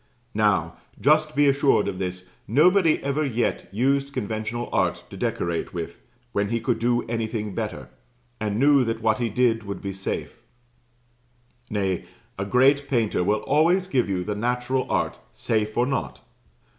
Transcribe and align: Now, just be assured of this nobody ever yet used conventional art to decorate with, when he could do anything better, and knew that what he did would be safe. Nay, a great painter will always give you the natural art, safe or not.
Now, 0.33 0.77
just 0.99 1.35
be 1.35 1.47
assured 1.47 1.87
of 1.87 1.99
this 1.99 2.27
nobody 2.47 2.97
ever 3.03 3.23
yet 3.23 3.69
used 3.71 4.13
conventional 4.13 4.67
art 4.73 5.03
to 5.11 5.15
decorate 5.15 5.75
with, 5.75 5.99
when 6.31 6.49
he 6.49 6.59
could 6.59 6.79
do 6.79 7.03
anything 7.03 7.53
better, 7.53 7.87
and 8.39 8.57
knew 8.57 8.83
that 8.83 9.03
what 9.03 9.19
he 9.19 9.29
did 9.29 9.61
would 9.61 9.79
be 9.79 9.93
safe. 9.93 10.41
Nay, 11.69 12.05
a 12.39 12.45
great 12.47 12.87
painter 12.87 13.23
will 13.23 13.41
always 13.41 13.85
give 13.85 14.09
you 14.09 14.23
the 14.23 14.33
natural 14.33 14.87
art, 14.89 15.19
safe 15.31 15.77
or 15.77 15.85
not. 15.85 16.19